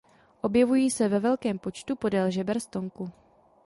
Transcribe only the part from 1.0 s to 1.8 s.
ve velkém